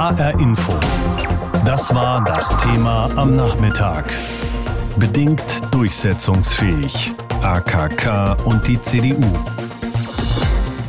[0.00, 0.72] HR Info.
[1.66, 4.10] Das war das Thema am Nachmittag.
[4.96, 7.12] Bedingt durchsetzungsfähig.
[7.42, 9.20] AKK und die CDU.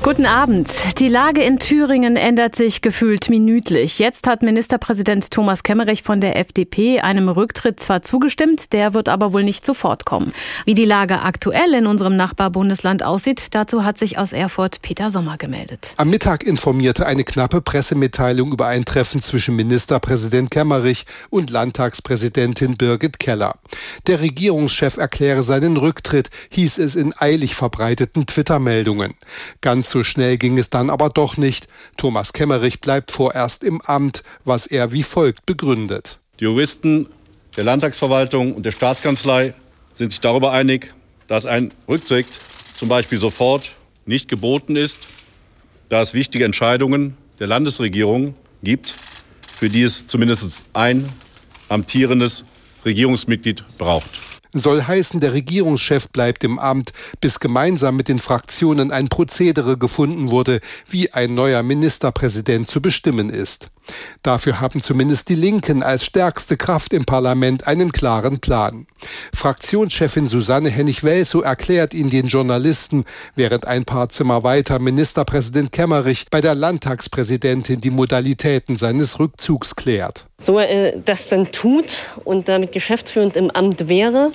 [0.04, 0.68] Guten Abend.
[0.98, 4.00] Die Lage in Thüringen ändert sich gefühlt minütlich.
[4.00, 9.32] Jetzt hat Ministerpräsident Thomas Kemmerich von der FDP einem Rücktritt zwar zugestimmt, der wird aber
[9.32, 10.34] wohl nicht sofort kommen.
[10.66, 15.38] Wie die Lage aktuell in unserem Nachbarbundesland aussieht, dazu hat sich aus Erfurt Peter Sommer
[15.38, 15.94] gemeldet.
[15.98, 23.20] Am Mittag informierte eine knappe Pressemitteilung über ein Treffen zwischen Ministerpräsident Kemmerich und Landtagspräsidentin Birgit
[23.20, 23.54] Keller.
[24.08, 29.14] Der Regierungschef erkläre seinen Rücktritt, hieß es in eilig verbreiteten Twitter-Meldungen.
[29.62, 31.68] Ganz so schnell ging es dann aber doch nicht.
[31.98, 36.20] Thomas Kemmerich bleibt vorerst im Amt, was er wie folgt begründet.
[36.40, 37.08] Die Juristen
[37.58, 39.54] der Landtagsverwaltung und der Staatskanzlei
[39.94, 40.94] sind sich darüber einig,
[41.28, 42.28] dass ein Rücktritt
[42.76, 43.74] zum Beispiel sofort
[44.06, 44.98] nicht geboten ist,
[45.90, 48.94] da es wichtige Entscheidungen der Landesregierung gibt,
[49.56, 51.08] für die es zumindest ein
[51.70, 52.46] amtierendes
[52.86, 54.10] Regierungsmitglied braucht
[54.54, 60.30] soll heißen, der Regierungschef bleibt im Amt, bis gemeinsam mit den Fraktionen ein Prozedere gefunden
[60.30, 63.70] wurde, wie ein neuer Ministerpräsident zu bestimmen ist.
[64.24, 68.86] Dafür haben zumindest die Linken als stärkste Kraft im Parlament einen klaren Plan.
[69.34, 76.42] Fraktionschefin Susanne Hennig-Welsow erklärt ihn den Journalisten, während ein paar Zimmer weiter Ministerpräsident Kemmerich bei
[76.42, 80.26] der Landtagspräsidentin die Modalitäten seines Rückzugs klärt.
[80.40, 81.86] So er äh, das dann tut
[82.24, 84.32] und damit geschäftsführend im Amt wäre,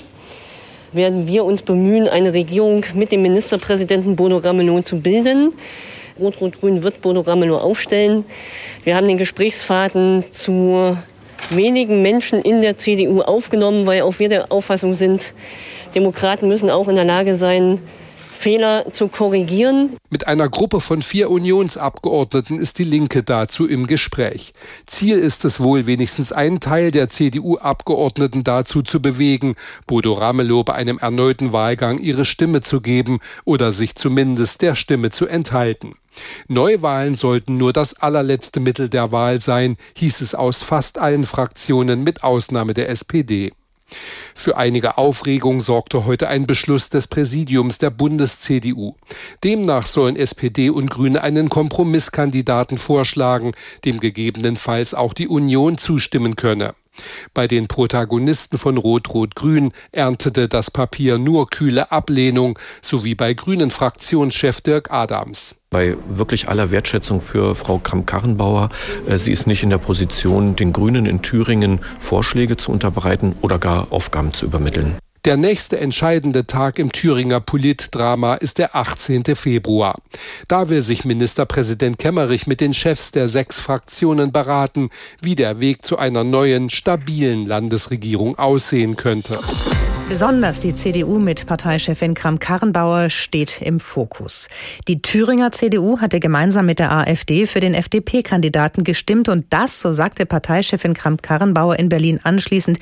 [0.92, 5.52] werden wir uns bemühen, eine Regierung mit dem Ministerpräsidenten Bodo Ramelow zu bilden.
[6.18, 8.24] Rot-Rot-Grün wird Bodo Ramelow aufstellen.
[8.84, 10.96] Wir haben den Gesprächsfaden zu
[11.50, 15.34] wenigen Menschen in der CDU aufgenommen, weil auch wir der Auffassung sind,
[15.94, 17.80] Demokraten müssen auch in der Lage sein,
[18.36, 19.96] Fehler zu korrigieren.
[20.10, 24.52] Mit einer Gruppe von vier Unionsabgeordneten ist die Linke dazu im Gespräch.
[24.86, 29.56] Ziel ist es wohl, wenigstens einen Teil der CDU-Abgeordneten dazu zu bewegen,
[29.86, 35.10] Bodo Ramelow bei einem erneuten Wahlgang ihre Stimme zu geben oder sich zumindest der Stimme
[35.10, 35.94] zu enthalten.
[36.48, 42.04] Neuwahlen sollten nur das allerletzte Mittel der Wahl sein, hieß es aus fast allen Fraktionen
[42.04, 43.52] mit Ausnahme der SPD.
[44.34, 48.94] Für einige Aufregung sorgte heute ein Beschluss des Präsidiums der Bundes-CDU.
[49.44, 53.52] Demnach sollen SPD und Grüne einen Kompromisskandidaten vorschlagen,
[53.84, 56.74] dem gegebenenfalls auch die Union zustimmen könne.
[57.34, 64.60] Bei den Protagonisten von Rot-Rot-Grün erntete das Papier nur kühle Ablehnung, sowie bei Grünen Fraktionschef
[64.60, 65.56] Dirk Adams.
[65.70, 68.70] Bei wirklich aller Wertschätzung für Frau Kramp-Karrenbauer,
[69.06, 73.58] äh, sie ist nicht in der Position, den Grünen in Thüringen Vorschläge zu unterbreiten oder
[73.58, 74.96] gar Aufgaben zu übermitteln.
[75.26, 79.24] Der nächste entscheidende Tag im Thüringer Politdrama ist der 18.
[79.34, 79.96] Februar.
[80.46, 84.88] Da will sich Ministerpräsident Kemmerich mit den Chefs der sechs Fraktionen beraten,
[85.20, 89.40] wie der Weg zu einer neuen, stabilen Landesregierung aussehen könnte.
[90.08, 94.46] Besonders die CDU mit Parteichefin Kramp-Karrenbauer steht im Fokus.
[94.86, 99.92] Die Thüringer CDU hatte gemeinsam mit der AfD für den FDP-Kandidaten gestimmt und das, so
[99.92, 102.78] sagte Parteichefin Kramp-Karrenbauer in Berlin anschließend,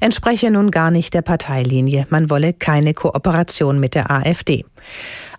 [0.00, 2.06] entspreche nun gar nicht der Parteilinie.
[2.10, 4.64] Man wolle keine Kooperation mit der AfD.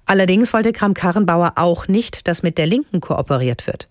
[0.06, 3.88] Allerdings wollte Kram-Karrenbauer auch nicht, dass mit der Linken kooperiert wird.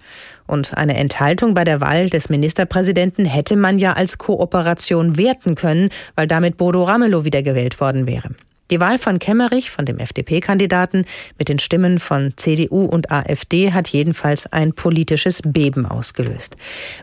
[0.49, 5.91] Und eine Enthaltung bei der Wahl des Ministerpräsidenten hätte man ja als Kooperation werten können,
[6.17, 8.31] weil damit Bodo Ramelow wiedergewählt worden wäre.
[8.71, 11.07] Die Wahl von Kemmerich, von dem FDP-Kandidaten,
[11.39, 16.57] mit den Stimmen von CDU und AfD hat jedenfalls ein politisches Beben ausgelöst.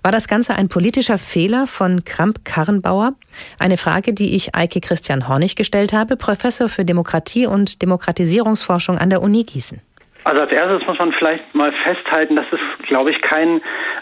[0.04, 3.14] War das Ganze ein politischer Fehler von Kramp-Karrenbauer?
[3.58, 9.10] Eine Frage, die ich Eike Christian Hornig gestellt habe, Professor für Demokratie und Demokratisierungsforschung an
[9.10, 9.82] der Uni Gießen.
[10.26, 13.62] Also als erstes muss man vielleicht mal festhalten, dass es, glaube ich, keinen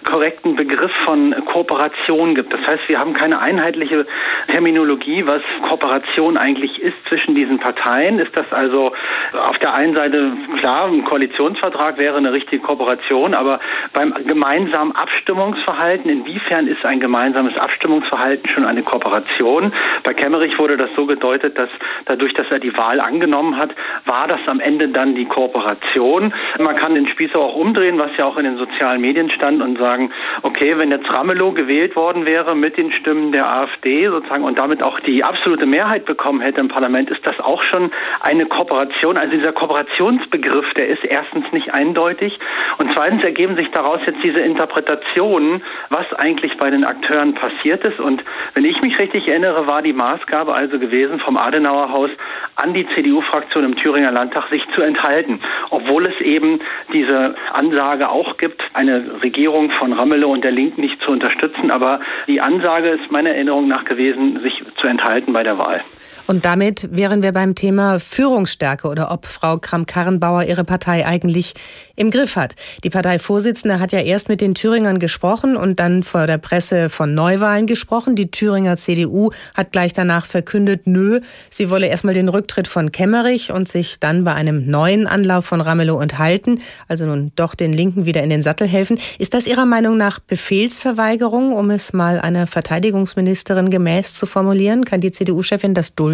[0.09, 2.53] korrekten Begriff von Kooperation gibt.
[2.53, 4.05] Das heißt, wir haben keine einheitliche
[4.47, 8.19] Terminologie, was Kooperation eigentlich ist zwischen diesen Parteien.
[8.19, 8.93] Ist das also
[9.33, 13.59] auf der einen Seite klar, ein Koalitionsvertrag wäre eine richtige Kooperation, aber
[13.91, 19.73] beim gemeinsamen Abstimmungsverhalten, inwiefern ist ein gemeinsames Abstimmungsverhalten schon eine Kooperation?
[20.03, 21.69] Bei Kemmerich wurde das so gedeutet, dass
[22.05, 23.71] dadurch, dass er die Wahl angenommen hat,
[24.05, 26.12] war das am Ende dann die Kooperation.
[26.13, 26.33] Diskussion.
[26.59, 29.77] Man kann den Spieß auch umdrehen, was ja auch in den sozialen Medien stand und
[29.77, 30.11] sagen,
[30.41, 34.83] okay, wenn jetzt Ramelow gewählt worden wäre mit den Stimmen der AfD sozusagen und damit
[34.83, 39.17] auch die absolute Mehrheit bekommen hätte im Parlament, ist das auch schon eine Kooperation.
[39.17, 42.39] Also dieser Kooperationsbegriff, der ist erstens nicht eindeutig
[42.77, 47.99] und zweitens ergeben sich daraus jetzt diese Interpretationen, was eigentlich bei den Akteuren passiert ist.
[47.99, 48.23] Und
[48.53, 52.09] wenn ich mich richtig erinnere, war die Maßgabe also gewesen vom Adenauer Haus
[52.55, 55.39] an die CDU-Fraktion im Thüringer Landtag, sich zu enthalten,
[55.69, 56.59] obwohl es eben
[56.91, 61.71] diese Ansage auch gibt, eine Regierung von Ramelow und der Linken nicht zu unterstützen.
[61.71, 65.83] Aber die Ansage ist meiner Erinnerung nach gewesen, sich zu enthalten bei der Wahl.
[66.25, 71.53] Und damit wären wir beim Thema Führungsstärke oder ob Frau Kramp-Karrenbauer ihre Partei eigentlich
[71.97, 72.55] im Griff hat.
[72.85, 77.13] Die Parteivorsitzende hat ja erst mit den Thüringern gesprochen und dann vor der Presse von
[77.13, 78.15] Neuwahlen gesprochen.
[78.15, 83.51] Die Thüringer CDU hat gleich danach verkündet, nö, sie wolle erstmal den Rücktritt von Kemmerich
[83.51, 88.05] und sich dann bei einem neuen Anlauf von Ramelow enthalten, also nun doch den Linken
[88.05, 88.97] wieder in den Sattel helfen.
[89.19, 94.85] Ist das Ihrer Meinung nach Befehlsverweigerung, um es mal einer Verteidigungsministerin gemäß zu formulieren?
[94.85, 96.12] Kann die CDU-Chefin das dulden?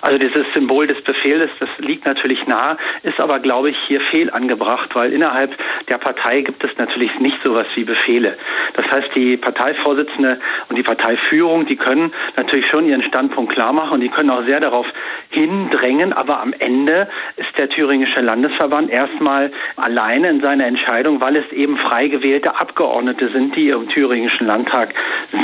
[0.00, 4.30] Also dieses Symbol des Befehls, das liegt natürlich nah, ist aber, glaube ich, hier fehl
[4.30, 5.56] angebracht, weil innerhalb
[5.88, 8.36] der Partei gibt es natürlich nicht so etwas wie Befehle.
[8.74, 13.92] Das heißt, die Parteivorsitzende und die Parteiführung, die können natürlich schon ihren Standpunkt klar machen
[13.92, 14.86] und die können auch sehr darauf
[15.30, 21.50] hindrängen, aber am Ende ist der thüringische Landesverband erstmal alleine in seiner Entscheidung, weil es
[21.52, 24.94] eben frei gewählte Abgeordnete sind, die im thüringischen Landtag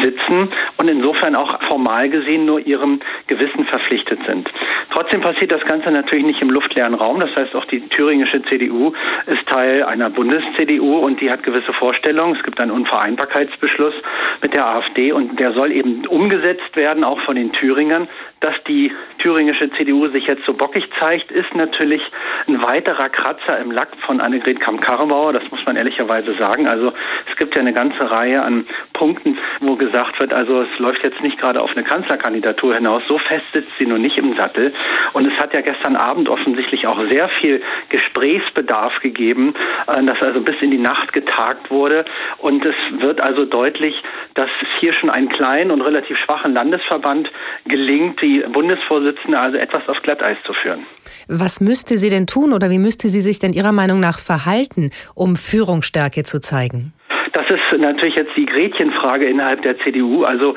[0.02, 3.89] sitzen und insofern auch formal gesehen nur ihrem Gewissen verpflichtet
[4.26, 4.50] sind.
[4.90, 7.20] Trotzdem passiert das Ganze natürlich nicht im luftleeren Raum.
[7.20, 8.92] Das heißt, auch die thüringische CDU
[9.26, 12.36] ist Teil einer Bundes-CDU und die hat gewisse Vorstellungen.
[12.36, 13.94] Es gibt einen Unvereinbarkeitsbeschluss
[14.42, 18.08] mit der AfD und der soll eben umgesetzt werden, auch von den Thüringern.
[18.40, 22.02] Dass die thüringische CDU sich jetzt so bockig zeigt, ist natürlich
[22.48, 25.32] ein weiterer Kratzer im Lack von Annegret Kamm-Karrenbauer.
[25.32, 26.66] Das muss man ehrlicherweise sagen.
[26.66, 26.92] Also
[27.30, 31.20] es gibt ja eine ganze Reihe an Punkten, wo gesagt wird, also es läuft jetzt
[31.22, 33.02] nicht gerade auf eine Kanzlerkandidatur hinaus.
[33.08, 34.72] So fest sitzt sie nur nicht im Sattel.
[35.12, 39.54] Und es hat ja gestern Abend offensichtlich auch sehr viel Gesprächsbedarf gegeben,
[39.88, 42.04] äh, dass also bis in die Nacht getagt wurde.
[42.38, 43.94] Und es wird also deutlich,
[44.34, 47.30] dass es hier schon einen kleinen und relativ schwachen Landesverband
[47.66, 50.86] gelingt, die Bundesvorsitzende also etwas auf Glatteis zu führen.
[51.26, 54.90] Was müsste sie denn tun oder wie müsste sie sich denn Ihrer Meinung nach verhalten,
[55.14, 56.92] um Führungsstärke zu zeigen?
[57.32, 60.24] Das ist natürlich jetzt die Gretchenfrage innerhalb der CDU.
[60.24, 60.54] Also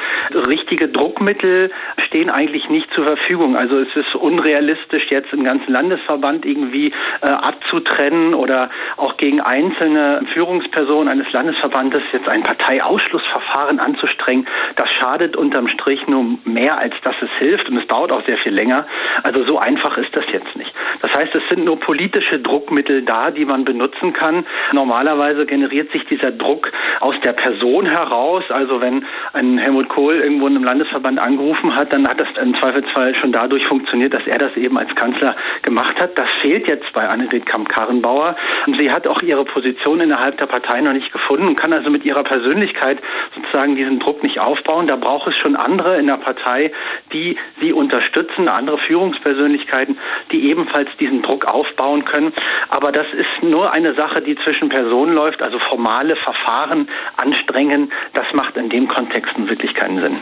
[0.48, 1.72] richtige Druckmittel
[2.06, 3.56] stehen eigentlich nicht zur Verfügung.
[3.56, 10.26] Also es ist unrealistisch, jetzt einen ganzen Landesverband irgendwie äh, abzutrennen oder auch gegen einzelne
[10.34, 14.48] Führungspersonen eines Landesverbandes jetzt ein Parteiausschlussverfahren anzustrengen.
[14.76, 18.38] Das schadet unterm Strich nur mehr, als dass es hilft und es dauert auch sehr
[18.38, 18.86] viel länger.
[19.24, 20.74] Also so einfach ist das jetzt nicht.
[21.02, 24.46] Das heißt, es sind nur politische Druckmittel da, die man benutzen kann.
[24.72, 28.44] Normalerweise generiert sich dieser Druck Druck aus der Person heraus.
[28.50, 32.56] Also wenn ein Helmut Kohl irgendwo in einem Landesverband angerufen hat, dann hat das im
[32.56, 36.18] Zweifelsfall schon dadurch funktioniert, dass er das eben als Kanzler gemacht hat.
[36.18, 38.36] Das fehlt jetzt bei Annegret Kamp-Karrenbauer.
[38.78, 42.06] Sie hat auch ihre Position innerhalb der Partei noch nicht gefunden und kann also mit
[42.06, 43.00] ihrer Persönlichkeit
[43.36, 44.88] sozusagen diesen Druck nicht aufbauen.
[44.88, 46.72] Da braucht es schon andere in der Partei,
[47.12, 49.98] die sie unterstützen, andere Führungspersönlichkeiten,
[50.32, 52.34] die ebenfalls diesen Druck aufbauen können.
[52.70, 57.92] Aber das ist nur eine Sache, die zwischen Personen läuft, also formale Verfahren Verfahren anstrengen,
[58.14, 60.18] das macht in dem Kontext wirklich keinen Sinn.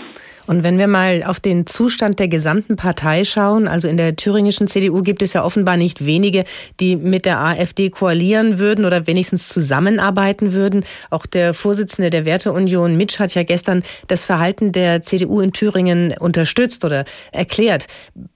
[0.47, 4.67] Und wenn wir mal auf den Zustand der gesamten Partei schauen, also in der thüringischen
[4.67, 6.45] CDU gibt es ja offenbar nicht wenige,
[6.79, 10.83] die mit der AfD koalieren würden oder wenigstens zusammenarbeiten würden.
[11.09, 16.15] Auch der Vorsitzende der Werteunion Mitsch hat ja gestern das Verhalten der CDU in Thüringen
[16.19, 17.85] unterstützt oder erklärt.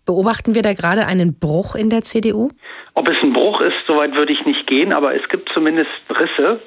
[0.05, 2.49] Beobachten wir da gerade einen Bruch in der CDU?
[2.93, 6.61] Ob es ein Bruch ist, soweit würde ich nicht gehen, aber es gibt zumindest Risse.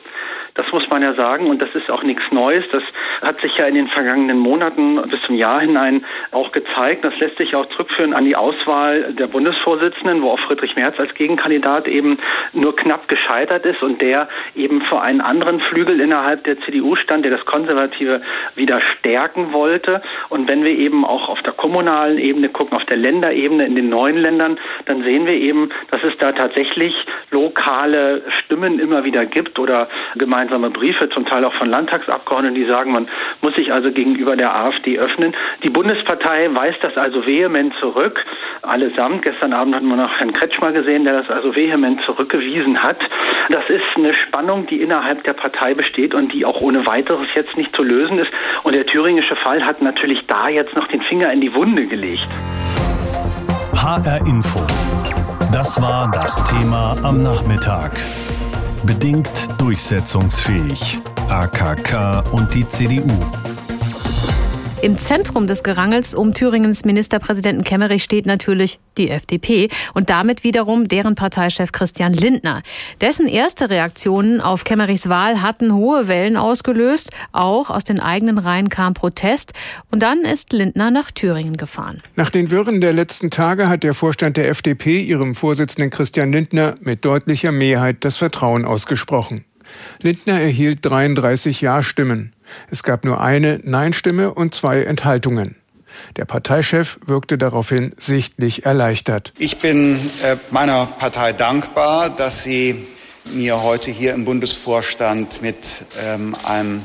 [0.59, 2.65] Das muss man ja sagen und das ist auch nichts Neues.
[2.73, 2.83] Das
[3.23, 7.05] hat sich ja in den vergangenen Monaten bis zum Jahr hinein auch gezeigt.
[7.05, 11.15] Das lässt sich auch zurückführen an die Auswahl der Bundesvorsitzenden, wo auch Friedrich Merz als
[11.15, 12.19] Gegenkandidat eben
[12.55, 17.25] nur knapp gescheitert ist und der eben für einen anderen Flügel innerhalb der CDU stand,
[17.25, 18.21] der das Konservative
[18.57, 20.03] wieder stärken wollte.
[20.29, 23.91] Und wenn wir eben auch auf der kommunalen Ebene gucken, auf der Länderebene in den
[23.91, 26.97] neuen Ländern, dann sehen wir eben, dass es da tatsächlich
[27.31, 32.67] lokale Stimmen immer wieder gibt oder gemeinsam gemeinsame Briefe, zum Teil auch von Landtagsabgeordneten, die
[32.67, 33.09] sagen, man
[33.43, 35.35] muss sich also gegenüber der AfD öffnen.
[35.63, 38.25] Die Bundespartei weist das also vehement zurück,
[38.63, 39.23] allesamt.
[39.23, 42.99] Gestern Abend hatten wir noch Herrn Kretschmer gesehen, der das also vehement zurückgewiesen hat.
[43.51, 47.57] Das ist eine Spannung, die innerhalb der Partei besteht und die auch ohne weiteres jetzt
[47.57, 48.33] nicht zu lösen ist.
[48.63, 52.29] Und der thüringische Fall hat natürlich da jetzt noch den Finger in die Wunde gelegt.
[53.75, 54.61] HR Info.
[55.53, 57.99] Das war das Thema am Nachmittag.
[58.85, 60.99] Bedingt durchsetzungsfähig.
[61.29, 63.09] AKK und die CDU.
[64.81, 70.87] Im Zentrum des Gerangels um Thüringens Ministerpräsidenten Kemmerich steht natürlich die FDP und damit wiederum
[70.87, 72.63] deren Parteichef Christian Lindner.
[73.01, 77.11] Dessen erste Reaktionen auf Kemmerichs Wahl hatten hohe Wellen ausgelöst.
[77.33, 79.53] Auch aus den eigenen Reihen kam Protest
[79.91, 81.99] und dann ist Lindner nach Thüringen gefahren.
[82.15, 86.77] Nach den Wirren der letzten Tage hat der Vorstand der FDP ihrem Vorsitzenden Christian Lindner
[86.81, 89.45] mit deutlicher Mehrheit das Vertrauen ausgesprochen.
[90.03, 92.33] Lindner erhielt 33 Ja-Stimmen.
[92.71, 95.57] Es gab nur eine Nein-Stimme und zwei Enthaltungen.
[96.17, 99.33] Der Parteichef wirkte daraufhin sichtlich erleichtert.
[99.39, 102.87] Ich bin äh, meiner Partei dankbar, dass sie
[103.33, 106.83] mir heute hier im Bundesvorstand mit ähm, einem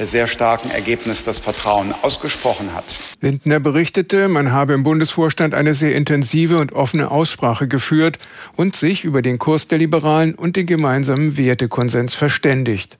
[0.00, 2.98] sehr starken Ergebnis das Vertrauen ausgesprochen hat.
[3.20, 8.18] Lindner berichtete, man habe im Bundesvorstand eine sehr intensive und offene Aussprache geführt
[8.56, 12.98] und sich über den Kurs der Liberalen und den gemeinsamen Wertekonsens verständigt.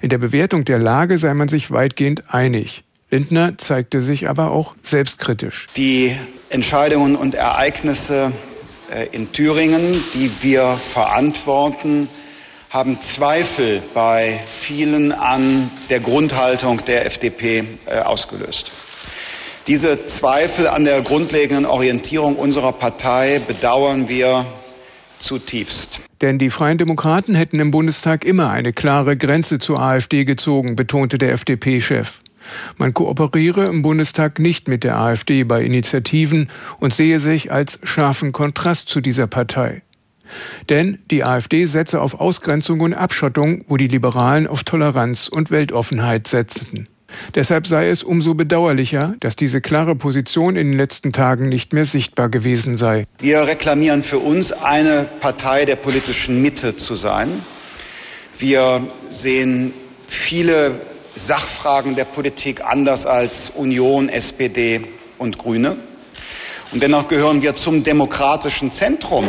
[0.00, 2.84] In der Bewertung der Lage sei man sich weitgehend einig.
[3.10, 5.66] Lindner zeigte sich aber auch selbstkritisch.
[5.76, 6.14] Die
[6.50, 8.32] Entscheidungen und Ereignisse
[8.90, 12.08] äh, in Thüringen, die wir verantworten,
[12.70, 18.72] haben Zweifel bei vielen an der Grundhaltung der FDP äh, ausgelöst.
[19.66, 24.44] Diese Zweifel an der grundlegenden Orientierung unserer Partei bedauern wir
[25.18, 26.00] zutiefst.
[26.20, 31.18] Denn die Freien Demokraten hätten im Bundestag immer eine klare Grenze zur AfD gezogen, betonte
[31.18, 32.20] der FDP-Chef.
[32.76, 36.48] Man kooperiere im Bundestag nicht mit der AfD bei Initiativen
[36.78, 39.82] und sehe sich als scharfen Kontrast zu dieser Partei.
[40.68, 46.28] Denn die AfD setze auf Ausgrenzung und Abschottung, wo die Liberalen auf Toleranz und Weltoffenheit
[46.28, 46.86] setzten.
[47.34, 51.84] Deshalb sei es umso bedauerlicher, dass diese klare Position in den letzten Tagen nicht mehr
[51.84, 53.06] sichtbar gewesen sei.
[53.18, 57.42] Wir reklamieren für uns, eine Partei der politischen Mitte zu sein.
[58.38, 59.72] Wir sehen
[60.06, 60.80] viele
[61.16, 64.82] Sachfragen der Politik anders als Union, SPD
[65.18, 65.76] und Grüne.
[66.70, 69.28] Und dennoch gehören wir zum demokratischen Zentrum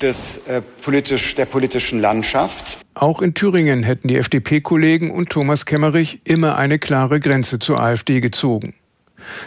[0.00, 2.78] des, äh, politisch, der politischen Landschaft.
[2.98, 8.22] Auch in Thüringen hätten die FDP-Kollegen und Thomas Kemmerich immer eine klare Grenze zur AfD
[8.22, 8.74] gezogen.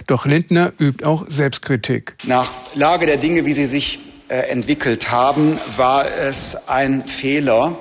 [0.06, 2.14] Doch Lindner übt auch Selbstkritik.
[2.26, 7.76] Nach Lage der Dinge, wie sie sich äh, entwickelt haben, war es ein Fehler,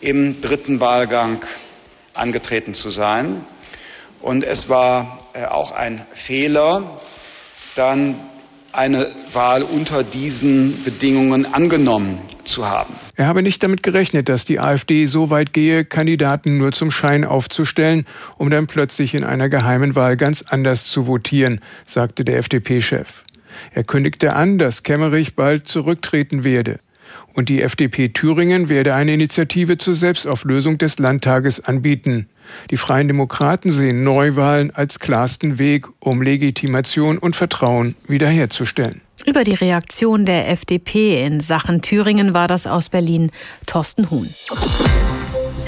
[0.00, 1.38] im dritten Wahlgang
[2.12, 3.42] angetreten zu sein.
[4.20, 7.00] Und es war äh, auch ein Fehler,
[7.76, 8.16] dann
[8.72, 12.94] eine Wahl unter diesen Bedingungen angenommen zu haben.
[13.16, 17.24] Er habe nicht damit gerechnet, dass die AfD so weit gehe, Kandidaten nur zum Schein
[17.24, 23.24] aufzustellen, um dann plötzlich in einer geheimen Wahl ganz anders zu votieren, sagte der FDP-Chef.
[23.72, 26.78] Er kündigte an, dass Kemmerich bald zurücktreten werde.
[27.34, 32.28] Und die FDP Thüringen werde eine Initiative zur Selbstauflösung des Landtages anbieten.
[32.70, 39.02] Die Freien Demokraten sehen Neuwahlen als klarsten Weg, um Legitimation und Vertrauen wiederherzustellen.
[39.26, 43.32] Über die Reaktion der FDP in Sachen Thüringen war das aus Berlin
[43.66, 44.32] Thorsten Huhn.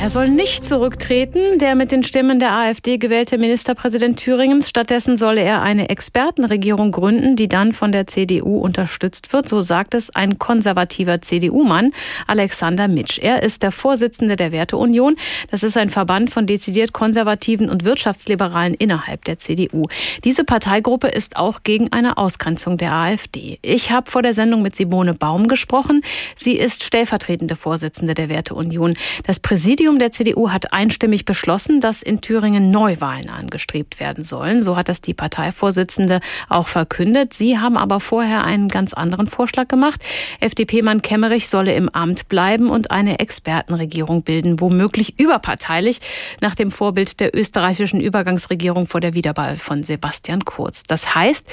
[0.01, 4.69] Er soll nicht zurücktreten, der mit den Stimmen der AfD gewählte Ministerpräsident Thüringens.
[4.69, 9.49] Stattdessen solle er eine Expertenregierung gründen, die dann von der CDU unterstützt wird.
[9.49, 11.91] So sagt es ein konservativer CDU-Mann,
[12.29, 13.19] Alexander Mitsch.
[13.19, 15.17] Er ist der Vorsitzende der Werteunion.
[15.51, 19.89] Das ist ein Verband von dezidiert konservativen und Wirtschaftsliberalen innerhalb der CDU.
[20.23, 23.59] Diese Parteigruppe ist auch gegen eine Ausgrenzung der AfD.
[23.63, 26.03] Ich habe vor der Sendung mit Simone Baum gesprochen.
[26.37, 28.95] Sie ist stellvertretende Vorsitzende der Werteunion.
[29.27, 34.61] Das Präsidium Präsidium der CDU hat einstimmig beschlossen, dass in Thüringen Neuwahlen angestrebt werden sollen.
[34.61, 37.33] So hat das die Parteivorsitzende auch verkündet.
[37.33, 40.03] Sie haben aber vorher einen ganz anderen Vorschlag gemacht.
[40.41, 46.01] FDP-Mann Kemmerich solle im Amt bleiben und eine Expertenregierung bilden, womöglich überparteilich,
[46.43, 50.83] nach dem Vorbild der österreichischen Übergangsregierung vor der Wiederwahl von Sebastian Kurz.
[50.83, 51.49] Das heißt,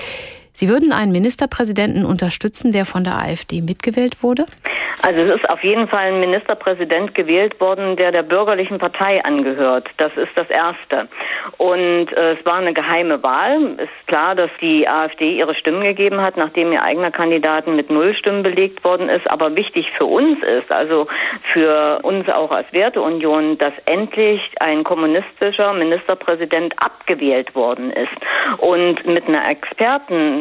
[0.55, 4.45] Sie würden einen Ministerpräsidenten unterstützen, der von der AfD mitgewählt wurde?
[5.01, 9.87] Also es ist auf jeden Fall ein Ministerpräsident gewählt worden, der der bürgerlichen Partei angehört.
[9.97, 11.07] Das ist das Erste.
[11.57, 13.75] Und äh, es war eine geheime Wahl.
[13.77, 18.15] Ist klar, dass die AfD ihre Stimmen gegeben hat, nachdem ihr eigener Kandidaten mit null
[18.15, 19.29] Stimmen belegt worden ist.
[19.29, 21.07] Aber wichtig für uns ist, also
[21.53, 28.15] für uns auch als Werteunion, dass endlich ein kommunistischer Ministerpräsident abgewählt worden ist.
[28.57, 29.45] Und mit einer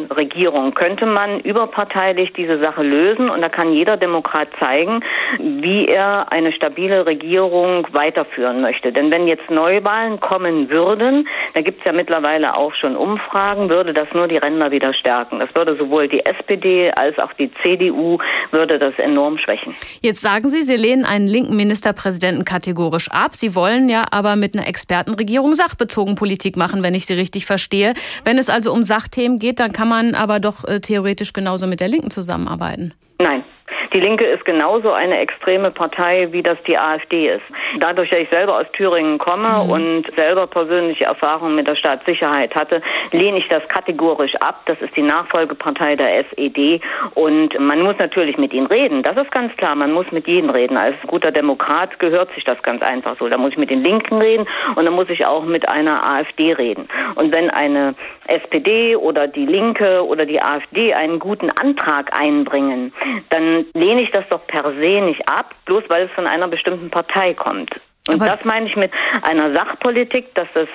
[0.05, 3.29] Expertenregierung könnte man überparteilich diese Sache lösen.
[3.29, 5.01] Und da kann jeder Demokrat zeigen,
[5.39, 8.91] wie er eine stabile Regierung weiterführen möchte.
[8.91, 13.93] Denn wenn jetzt Neuwahlen kommen würden, da gibt es ja mittlerweile auch schon Umfragen, würde
[13.93, 15.39] das nur die Ränder wieder stärken.
[15.39, 18.17] Das würde sowohl die SPD als auch die CDU
[18.51, 19.73] würde das enorm schwächen.
[20.01, 23.35] Jetzt sagen Sie, Sie lehnen einen linken Ministerpräsidenten kategorisch ab.
[23.35, 27.93] Sie wollen ja aber mit einer Expertenregierung sachbezogen Politik machen, wenn ich Sie richtig verstehe.
[28.23, 31.79] Wenn es also um Sachthemen geht, dann kann man aber doch äh, theoretisch genauso mit
[31.79, 32.93] der Linken zusammenarbeiten.
[33.21, 33.45] Nein,
[33.93, 37.43] Die Linke ist genauso eine extreme Partei, wie das die AfD ist.
[37.79, 39.69] Dadurch, dass ich selber aus Thüringen komme mhm.
[39.69, 42.81] und selber persönliche Erfahrungen mit der Staatssicherheit hatte,
[43.11, 44.61] lehne ich das kategorisch ab.
[44.65, 46.81] Das ist die Nachfolgepartei der SED
[47.13, 49.01] und man muss natürlich mit ihnen reden.
[49.01, 49.75] Das ist ganz klar.
[49.75, 50.77] Man muss mit jedem reden.
[50.77, 53.29] Als guter Demokrat gehört sich das ganz einfach so.
[53.29, 54.45] Da muss ich mit den Linken reden
[54.75, 56.87] und dann muss ich auch mit einer AfD reden.
[57.15, 57.95] Und wenn eine
[58.27, 62.91] SPD oder die Linke oder die AfD einen guten Antrag einbringen,
[63.29, 66.89] dann lehne ich das doch per se nicht ab, bloß weil es von einer bestimmten
[66.89, 67.71] Partei kommt.
[68.07, 68.91] Und Aber das meine ich mit
[69.23, 70.67] einer Sachpolitik, dass es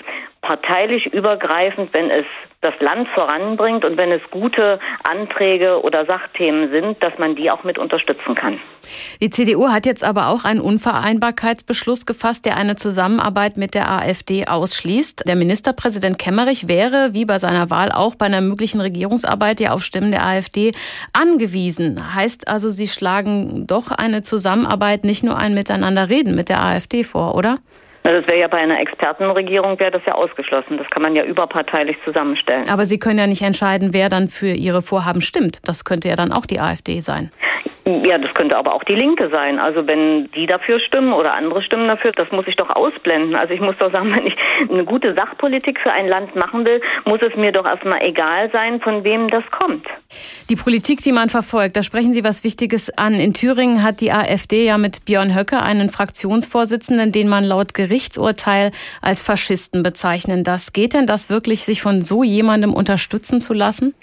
[0.43, 2.25] parteilich übergreifend, wenn es
[2.63, 4.79] das Land voranbringt und wenn es gute
[5.09, 8.59] Anträge oder Sachthemen sind, dass man die auch mit unterstützen kann.
[9.21, 14.47] Die CDU hat jetzt aber auch einen Unvereinbarkeitsbeschluss gefasst, der eine Zusammenarbeit mit der AfD
[14.47, 15.27] ausschließt.
[15.27, 19.83] Der Ministerpräsident Kemmerich wäre, wie bei seiner Wahl auch bei einer möglichen Regierungsarbeit, ja auf
[19.83, 20.73] Stimmen der AfD
[21.13, 22.15] angewiesen.
[22.15, 27.35] Heißt also, Sie schlagen doch eine Zusammenarbeit, nicht nur ein Miteinanderreden mit der AfD vor,
[27.35, 27.59] oder?
[28.02, 30.78] Das wäre ja bei einer Expertenregierung wäre das ja ausgeschlossen.
[30.78, 32.69] Das kann man ja überparteilich zusammenstellen.
[32.69, 35.59] Aber Sie können ja nicht entscheiden, wer dann für Ihre Vorhaben stimmt.
[35.64, 37.30] Das könnte ja dann auch die AfD sein.
[37.87, 39.59] Ja, das könnte aber auch die Linke sein.
[39.59, 43.35] Also wenn die dafür stimmen oder andere stimmen dafür, das muss ich doch ausblenden.
[43.35, 44.37] Also ich muss doch sagen, wenn ich
[44.71, 48.80] eine gute Sachpolitik für ein Land machen will, muss es mir doch erstmal egal sein,
[48.80, 49.87] von wem das kommt.
[50.49, 53.14] Die Politik, die man verfolgt, da sprechen Sie was Wichtiges an.
[53.14, 58.71] In Thüringen hat die AfD ja mit Björn Höcke einen Fraktionsvorsitzenden, den man laut Gerichtsurteil
[59.03, 60.45] als Faschisten bezeichnen.
[60.45, 63.95] Das geht denn das wirklich, sich von so jemandem unterstützen zu lassen?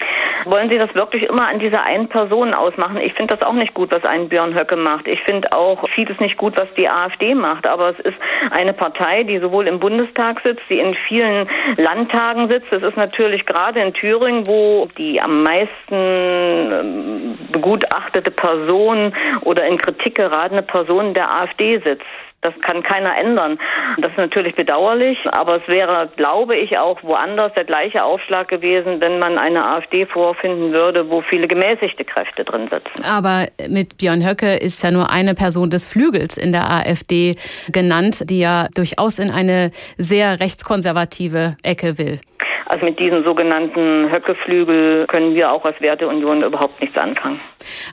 [0.44, 2.98] Wollen Sie das wirklich immer an dieser einen Person ausmachen?
[2.98, 5.08] Ich finde das auch nicht gut, was ein Björn Höcke macht.
[5.08, 7.66] Ich finde auch vieles nicht gut, was die AfD macht.
[7.66, 8.16] Aber es ist
[8.56, 12.72] eine Partei, die sowohl im Bundestag sitzt, die in vielen Landtagen sitzt.
[12.72, 19.76] Es ist natürlich gerade in Thüringen, wo die am meisten ähm, begutachtete Person oder in
[19.76, 22.06] Kritik geratene Person der AfD sitzt.
[22.40, 23.58] Das kann keiner ändern.
[23.98, 29.00] Das ist natürlich bedauerlich, aber es wäre, glaube ich, auch woanders der gleiche Aufschlag gewesen,
[29.00, 33.04] wenn man eine AfD vorfinden würde, wo viele gemäßigte Kräfte drin sitzen.
[33.04, 37.34] Aber mit Björn Höcke ist ja nur eine Person des Flügels in der AfD
[37.72, 42.20] genannt, die ja durchaus in eine sehr rechtskonservative Ecke will.
[42.68, 47.40] Also mit diesen sogenannten Höckeflügel können wir auch als Werteunion überhaupt nichts anfangen.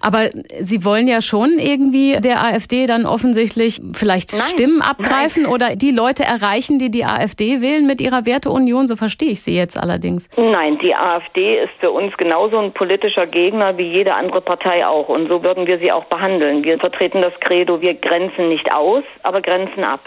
[0.01, 5.51] Aber Sie wollen ja schon irgendwie der AfD dann offensichtlich vielleicht nein, Stimmen abgreifen nein.
[5.53, 8.89] oder die Leute erreichen, die die AfD wählen mit ihrer Werteunion.
[8.89, 10.29] So verstehe ich Sie jetzt allerdings.
[10.35, 15.07] Nein, die AfD ist für uns genauso ein politischer Gegner wie jede andere Partei auch.
[15.07, 16.63] Und so würden wir sie auch behandeln.
[16.65, 20.01] Wir vertreten das Credo, wir grenzen nicht aus, aber grenzen ab.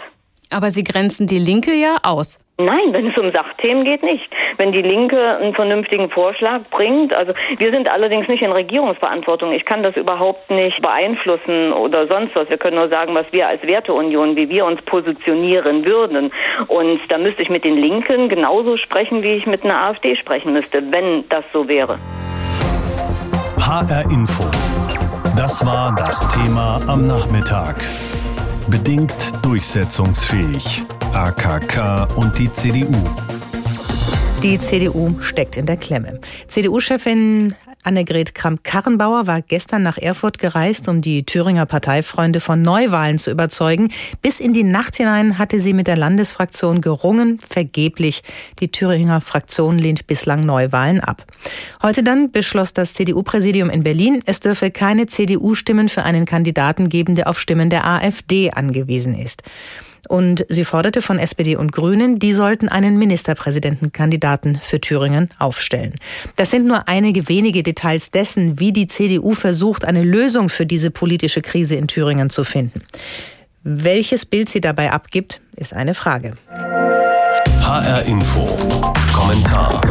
[0.51, 2.39] Aber Sie grenzen die Linke ja aus.
[2.61, 4.29] Nein, wenn es um Sachthemen geht, nicht.
[4.57, 9.53] Wenn die Linke einen vernünftigen Vorschlag bringt, also wir sind allerdings nicht in Regierungsverantwortung.
[9.53, 12.49] Ich kann das überhaupt nicht beeinflussen oder sonst was.
[12.49, 16.33] Wir können nur sagen, was wir als Werteunion, wie wir uns positionieren würden.
[16.67, 20.51] Und da müsste ich mit den Linken genauso sprechen, wie ich mit einer AfD sprechen
[20.51, 21.97] müsste, wenn das so wäre.
[23.61, 24.43] HR Info.
[25.37, 27.77] Das war das Thema am Nachmittag.
[28.69, 30.83] Bedingt durchsetzungsfähig.
[31.13, 32.93] AKK und die CDU.
[34.43, 36.19] Die CDU steckt in der Klemme.
[36.47, 43.31] CDU-Chefin Annegret Kramp-Karrenbauer war gestern nach Erfurt gereist, um die Thüringer Parteifreunde von Neuwahlen zu
[43.31, 43.89] überzeugen.
[44.21, 48.21] Bis in die Nacht hinein hatte sie mit der Landesfraktion gerungen, vergeblich.
[48.59, 51.25] Die Thüringer Fraktion lehnt bislang Neuwahlen ab.
[51.81, 57.15] Heute dann beschloss das CDU-Präsidium in Berlin, es dürfe keine CDU-Stimmen für einen Kandidaten geben,
[57.15, 59.43] der auf Stimmen der AfD angewiesen ist.
[60.07, 65.95] Und sie forderte von SPD und Grünen, die sollten einen Ministerpräsidentenkandidaten für Thüringen aufstellen.
[66.35, 70.91] Das sind nur einige wenige Details dessen, wie die CDU versucht, eine Lösung für diese
[70.91, 72.81] politische Krise in Thüringen zu finden.
[73.63, 76.33] Welches Bild sie dabei abgibt, ist eine Frage.
[77.61, 78.47] HR Info.
[79.13, 79.81] Kommentar.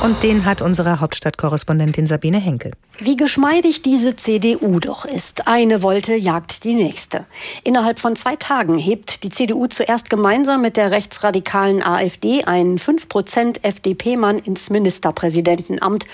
[0.00, 2.70] Und den hat unsere Hauptstadtkorrespondentin Sabine Henkel.
[2.98, 5.48] Wie geschmeidig diese CDU doch ist.
[5.48, 7.26] Eine Wolte jagt die nächste.
[7.64, 13.64] Innerhalb von zwei Tagen hebt die CDU zuerst gemeinsam mit der rechtsradikalen AfD einen 5%
[13.64, 16.06] FDP-Mann ins Ministerpräsidentenamt,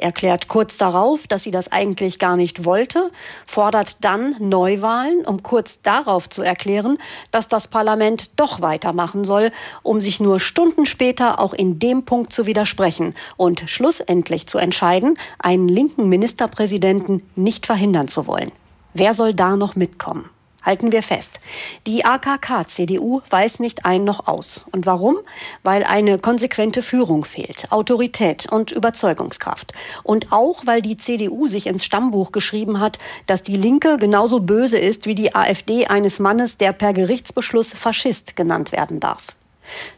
[0.00, 3.10] erklärt kurz darauf, dass sie das eigentlich gar nicht wollte,
[3.46, 6.98] fordert dann Neuwahlen, um kurz darauf zu erklären,
[7.30, 12.32] dass das Parlament doch weitermachen soll, um sich nur Stunden später auch in dem Punkt
[12.32, 18.52] zu widersprechen und schlussendlich zu entscheiden, einen linken Ministerpräsidenten nicht verhindern zu wollen.
[18.94, 20.28] Wer soll da noch mitkommen?
[20.62, 21.40] Halten wir fest.
[21.86, 24.66] Die AKK-CDU weiß nicht ein noch aus.
[24.72, 25.16] Und warum?
[25.62, 29.72] Weil eine konsequente Führung fehlt, Autorität und Überzeugungskraft.
[30.02, 34.78] Und auch, weil die CDU sich ins Stammbuch geschrieben hat, dass die Linke genauso böse
[34.78, 39.36] ist wie die AfD eines Mannes, der per Gerichtsbeschluss Faschist genannt werden darf.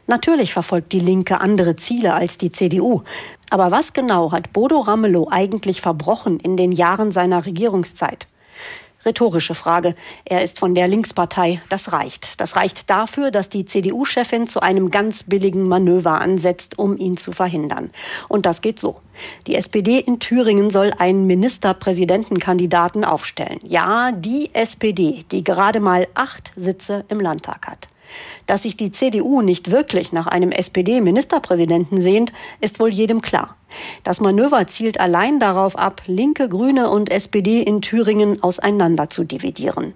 [0.07, 3.03] Natürlich verfolgt die Linke andere Ziele als die CDU.
[3.51, 8.27] Aber was genau hat Bodo Ramelow eigentlich verbrochen in den Jahren seiner Regierungszeit?
[9.05, 9.95] Rhetorische Frage.
[10.25, 11.61] Er ist von der Linkspartei.
[11.69, 12.41] Das reicht.
[12.41, 17.33] Das reicht dafür, dass die CDU-Chefin zu einem ganz billigen Manöver ansetzt, um ihn zu
[17.33, 17.91] verhindern.
[18.29, 19.01] Und das geht so.
[19.47, 23.59] Die SPD in Thüringen soll einen Ministerpräsidentenkandidaten aufstellen.
[23.65, 27.89] Ja, die SPD, die gerade mal acht Sitze im Landtag hat.
[28.47, 33.57] Dass sich die CDU nicht wirklich nach einem SPD-Ministerpräsidenten sehnt, ist wohl jedem klar.
[34.05, 39.95] Das Manöver zielt allein darauf ab, Linke, Grüne und SPD in Thüringen auseinander zu dividieren.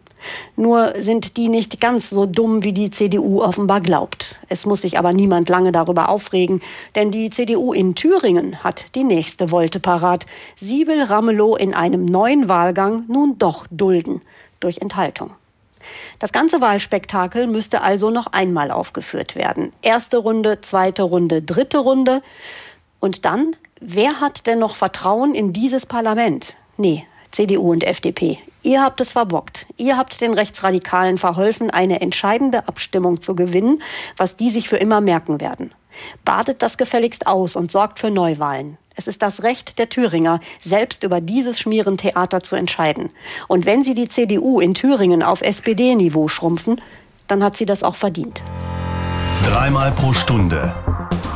[0.57, 4.41] Nur sind die nicht ganz so dumm, wie die CDU offenbar glaubt.
[4.49, 6.61] Es muss sich aber niemand lange darüber aufregen,
[6.95, 10.27] denn die CDU in Thüringen hat die nächste Wolte parat.
[10.57, 14.23] Sie will Ramelow in einem neuen Wahlgang nun doch dulden
[14.61, 15.31] durch Enthaltung.
[16.18, 19.72] Das ganze Wahlspektakel müsste also noch einmal aufgeführt werden.
[19.83, 22.22] Erste Runde, zweite Runde, dritte Runde.
[23.01, 26.57] Und dann, wer hat denn noch Vertrauen in dieses Parlament?
[26.77, 28.38] Nee, CDU und FDP.
[28.62, 29.66] Ihr habt es verbockt.
[29.77, 33.83] Ihr habt den Rechtsradikalen verholfen, eine entscheidende Abstimmung zu gewinnen,
[34.16, 35.72] was die sich für immer merken werden.
[36.25, 38.79] Badet das gefälligst aus und sorgt für Neuwahlen.
[38.97, 43.11] Es ist das Recht der Thüringer, selbst über dieses Schmierentheater zu entscheiden.
[43.47, 46.81] Und wenn sie die CDU in Thüringen auf SPD-Niveau schrumpfen,
[47.29, 48.43] dann hat sie das auch verdient.
[49.45, 50.75] Dreimal pro Stunde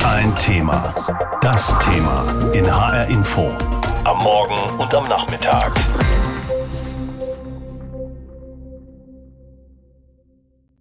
[0.03, 0.93] ein Thema.
[1.41, 3.49] Das Thema in HR Info.
[4.03, 5.71] Am Morgen und am Nachmittag.